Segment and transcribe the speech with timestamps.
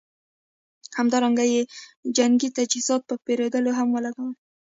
[0.97, 1.61] همدارنګه یې
[2.17, 4.33] جنګي تجهیزاتو په پېرودلو هم ولګول.